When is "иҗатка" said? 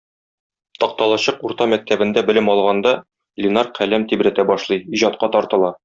4.99-5.33